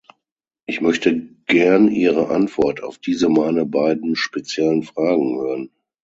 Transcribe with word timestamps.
Ich 0.65 0.81
möchte 0.81 1.15
gern 1.45 1.87
Ihre 1.87 2.29
Antwort 2.29 2.81
auf 2.81 2.97
diese 2.97 3.29
meine 3.29 3.67
beiden 3.67 4.15
speziellen 4.15 4.81
Fragen 4.81 5.37
hören. 5.37 5.69